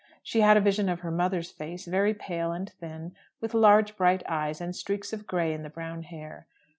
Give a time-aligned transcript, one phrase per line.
[0.23, 4.23] She had a vision of her mother's face, very pale and thin, with large bright
[4.27, 6.47] eyes, and streaks of gray in the brown hair.